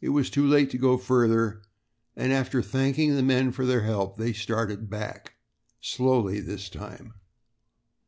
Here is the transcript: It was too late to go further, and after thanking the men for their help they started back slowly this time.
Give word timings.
It 0.00 0.08
was 0.08 0.30
too 0.30 0.44
late 0.44 0.68
to 0.72 0.78
go 0.78 0.98
further, 0.98 1.62
and 2.16 2.32
after 2.32 2.60
thanking 2.60 3.14
the 3.14 3.22
men 3.22 3.52
for 3.52 3.64
their 3.64 3.82
help 3.82 4.16
they 4.16 4.32
started 4.32 4.90
back 4.90 5.34
slowly 5.80 6.40
this 6.40 6.68
time. 6.68 7.14